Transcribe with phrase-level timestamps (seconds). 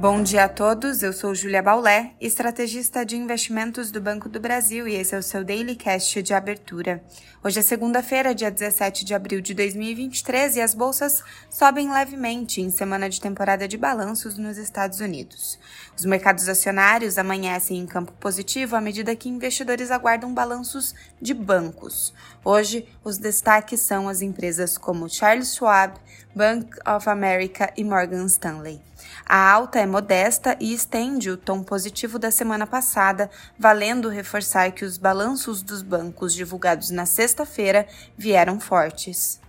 [0.00, 4.88] Bom dia a todos, eu sou Julia Baulé, estrategista de investimentos do Banco do Brasil
[4.88, 7.04] e esse é o seu Daily Cast de abertura.
[7.44, 12.70] Hoje é segunda-feira, dia 17 de abril de 2023 e as bolsas sobem levemente em
[12.70, 15.58] semana de temporada de balanços nos Estados Unidos.
[15.94, 22.14] Os mercados acionários amanhecem em campo positivo à medida que investidores aguardam balanços de bancos.
[22.42, 26.00] Hoje, os destaques são as empresas como Charles Schwab,
[26.34, 28.80] Bank of America e Morgan Stanley.
[29.26, 34.84] A alta é modesta e estende o tom positivo da semana passada, valendo reforçar que
[34.84, 39.40] os balanços dos bancos divulgados na sexta-feira vieram fortes.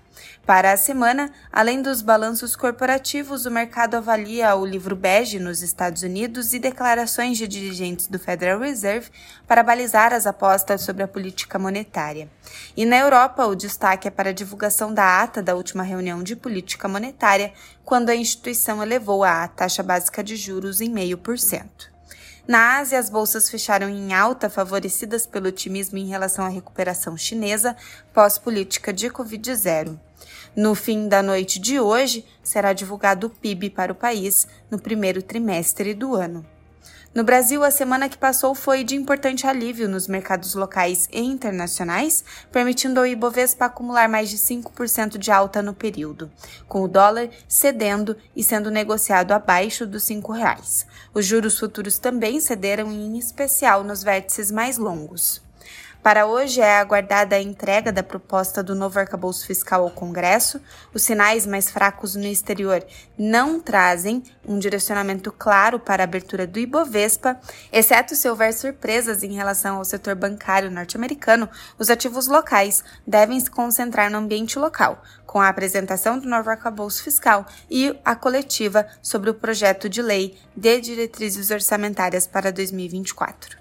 [0.46, 6.02] Para a semana, além dos balanços corporativos, o mercado avalia o livro bege nos Estados
[6.02, 9.10] Unidos e declarações de dirigentes do Federal Reserve
[9.48, 12.30] para balizar as apostas sobre a política monetária.
[12.76, 16.36] E na Europa, o destaque é para a divulgação da ata da última reunião de
[16.36, 17.54] política monetária,
[17.86, 21.92] quando a instituição elevou a taxa básica de juros em meio por cento.
[22.52, 27.78] Na Ásia, as bolsas fecharam em alta, favorecidas pelo otimismo em relação à recuperação chinesa
[28.14, 29.98] pós-política de Covid-0.
[30.54, 35.24] No fim da noite de hoje, será divulgado o PIB para o país no primeiro
[35.24, 36.46] trimestre do ano.
[37.14, 42.24] No Brasil, a semana que passou foi de importante alívio nos mercados locais e internacionais,
[42.50, 46.32] permitindo ao Ibovespa acumular mais de 5% de alta no período,
[46.70, 50.86] com o dólar cedendo e sendo negociado abaixo dos R$ 5,00.
[51.14, 55.42] Os juros futuros também cederam, em especial nos vértices mais longos.
[56.04, 60.60] Para hoje é aguardada a entrega da proposta do novo arcabouço fiscal ao Congresso.
[60.92, 62.84] Os sinais mais fracos no exterior
[63.16, 67.40] não trazem um direcionamento claro para a abertura do Ibovespa,
[67.72, 73.52] exceto se houver surpresas em relação ao setor bancário norte-americano, os ativos locais devem se
[73.52, 79.30] concentrar no ambiente local, com a apresentação do novo arcabouço fiscal e a coletiva sobre
[79.30, 83.61] o projeto de lei de diretrizes orçamentárias para 2024.